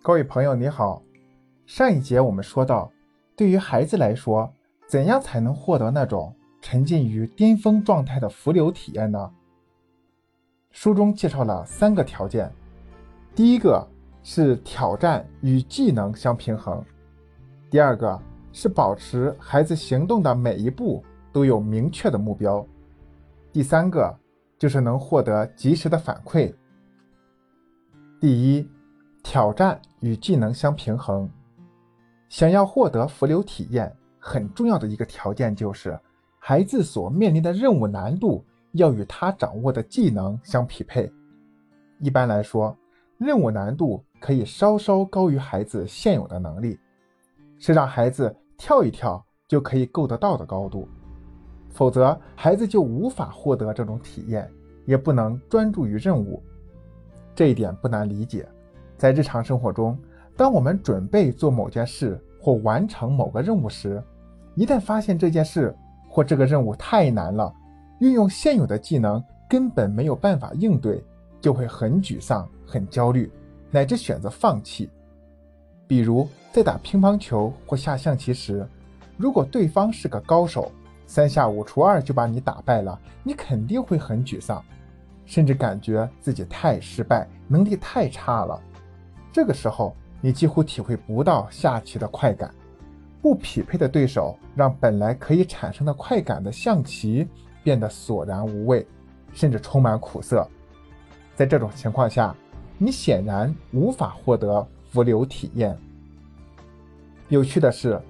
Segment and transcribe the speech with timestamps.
[0.00, 1.02] 各位朋友，你好。
[1.66, 2.90] 上一节我们说到，
[3.36, 4.50] 对于孩子来说，
[4.86, 6.32] 怎样才能获得那种
[6.62, 9.30] 沉浸于巅峰状态的浮流体验呢？
[10.70, 12.50] 书中介绍了三个条件。
[13.34, 13.86] 第一个
[14.22, 16.80] 是挑战与技能相平衡；
[17.68, 18.18] 第二个
[18.52, 22.64] 是保持孩子行动的每一步都有明确的目标；
[23.52, 24.16] 第三个
[24.56, 26.54] 就是能获得及时的反馈。
[28.20, 28.66] 第一。
[29.22, 31.28] 挑战与技能相平衡。
[32.28, 35.98] 想要获得浮流体验，很重要的一个条件就是，
[36.38, 41.10] 孩子所面临的任务难度要与他掌握的技能相匹配。
[42.00, 42.76] 一般来说，
[43.16, 46.78] 任务难度可以稍稍高于孩子现有的能力，
[47.58, 50.86] 是让孩子跳一跳就可以够得到的高度。
[51.70, 54.50] 否则，孩子就无法获得这种体验，
[54.84, 56.42] 也不能专注于任务。
[57.34, 58.48] 这一点不难理解。
[58.98, 59.96] 在日常生活中，
[60.36, 64.02] 当我们准备做某件事或完成某个任务时，
[64.56, 65.72] 一旦发现这件事
[66.08, 67.54] 或这个任务太难了，
[68.00, 71.02] 运用现有的技能根本没有办法应对，
[71.40, 73.30] 就会很沮丧、很焦虑，
[73.70, 74.90] 乃至选择放弃。
[75.86, 78.66] 比如在打乒乓球或下象棋时，
[79.16, 80.72] 如果对方是个高手，
[81.06, 84.60] 三下五除二就把你打败了，你肯定会很沮丧，
[85.24, 88.60] 甚至感觉自己太失败，能力太差了。
[89.32, 92.52] 这个时候，你几乎体会不到下棋的快感。
[93.20, 97.26] 不匹配的对手让本来可以产生的快感的象棋
[97.64, 98.86] 变得索然无味，
[99.32, 100.48] 甚至充满苦涩。
[101.34, 102.34] 在这种情况下，
[102.78, 105.76] 你显然无法获得浮流体验。
[107.28, 108.00] 有趣的是，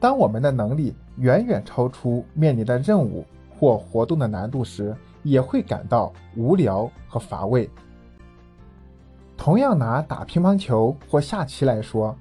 [0.00, 7.68] 当我们的能力远远超出面临的任务或活动的难度时，也会感到无聊和乏味。
[9.44, 12.16] 同样拿打乒乓球或下棋来说，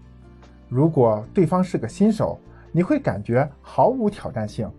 [0.67, 2.38] 如果对方是个新手，
[2.73, 4.70] 你会感觉毫无挑战性，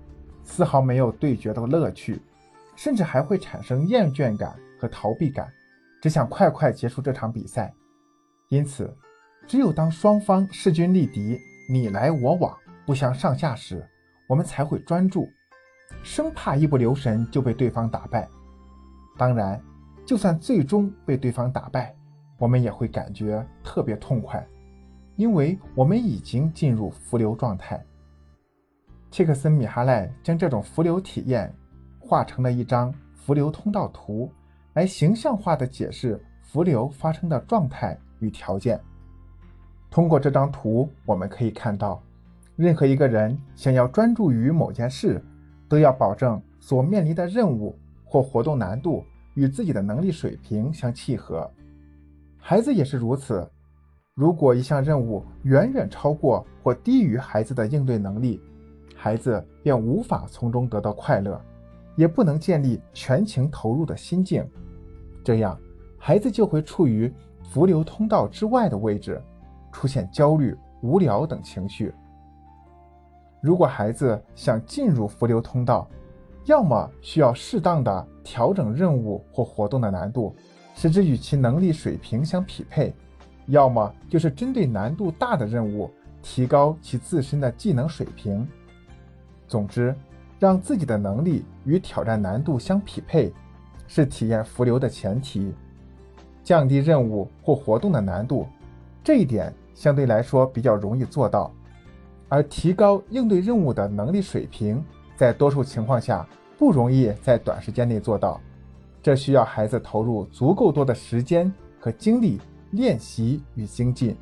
[0.42, 2.20] 丝毫没有对决的乐趣，
[2.76, 5.50] 甚至还会产生厌倦感和逃避感，
[6.02, 7.72] 只想快快结束这场比赛。
[8.50, 8.94] 因此，
[9.46, 12.54] 只有当双方势均力敌、你来我往、
[12.84, 13.82] 不相上下时，
[14.26, 15.26] 我们才会专注，
[16.02, 18.28] 生怕一不留神就被对方打败。
[19.16, 19.58] 当然，
[20.04, 21.96] 就算最终被对方打败，
[22.38, 24.44] 我们也会感觉特别痛快，
[25.16, 27.84] 因为我们已经进入浮流状态。
[29.10, 31.54] 切克森米哈赖将这种浮流体验
[32.00, 34.30] 画成了一张浮流通道图，
[34.72, 38.80] 来形象化的解释浮流发生的状态与条件。
[39.88, 42.02] 通过这张图，我们可以看到，
[42.56, 45.24] 任何一个人想要专注于某件事，
[45.68, 51.48] 都要保证所面临的任务或活动难度与自己的能力水平相契合。
[52.46, 53.50] 孩子也是如此。
[54.12, 58.38] 如果一项任务远远超过或低于孩子的应对能力，
[58.94, 61.40] 孩子便无法从中得到快乐，
[61.96, 64.46] 也不能建立全情投入的心境。
[65.24, 65.58] 这样，
[65.96, 67.10] 孩子就会处于
[67.44, 69.18] 浮流通道之外的位置，
[69.72, 71.94] 出现焦虑、无聊等情绪。
[73.40, 75.88] 如果孩子想进入浮流通道，
[76.44, 80.36] 要么需要适当的调整任务或活动的难度。
[80.74, 82.92] 使之与其能力水平相匹配，
[83.46, 85.90] 要么就是针对难度大的任务
[86.22, 88.46] 提高其自身的技能水平。
[89.46, 89.94] 总之，
[90.38, 93.32] 让自己的能力与挑战难度相匹配，
[93.86, 95.54] 是体验浮流的前提。
[96.42, 98.46] 降低任务或活动的难度，
[99.02, 101.50] 这一点相对来说比较容易做到；
[102.28, 104.84] 而提高应对任务的能力水平，
[105.16, 106.26] 在多数情况下
[106.58, 108.40] 不容易在短时间内做到。
[109.04, 114.16] 这需要孩子投入足够多的时间和精力练习与精进，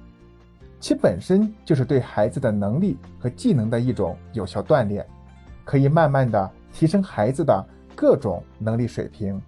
[0.80, 5.06] 其本身就是对孩子的能力和技能的一种有效锻炼，
[5.64, 9.40] 可以慢慢的提升孩子的各种能力水平。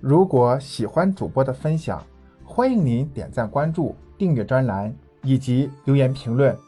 [0.00, 2.04] 如果喜欢主播的分享，
[2.44, 6.58] 欢迎您点赞、关注、订阅专栏以及留言评论，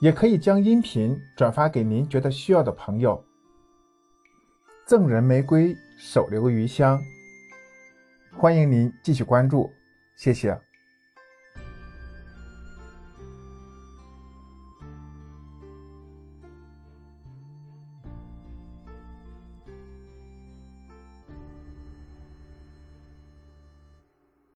[0.00, 3.22] 也可以将音频转发给您觉得需要的朋友。
[4.86, 7.02] 赠人玫瑰，手留余香。
[8.32, 9.72] 欢迎您继续关注，
[10.14, 10.65] 谢谢。